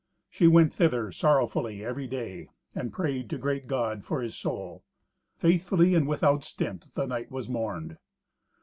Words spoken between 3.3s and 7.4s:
great God for his soul. Faithfully and without stint the knight